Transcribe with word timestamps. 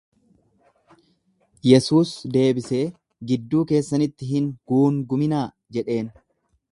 Yesuus 1.71 2.13
deebisee, 2.37 2.81
Gidduu 3.31 3.61
keessanitti 3.73 4.31
hin 4.33 4.49
guunguminaa 4.73 5.47
jedheen. 5.79 6.11